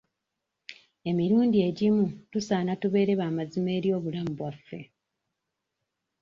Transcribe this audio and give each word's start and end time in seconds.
Emirundi 1.09 1.57
egimu 1.69 2.05
tusaana 2.31 2.73
tubeere 2.81 3.13
ba 3.19 3.27
mazima 3.37 3.69
eri 3.77 3.89
obulamu 3.97 4.31
bwaffe? 4.39 4.79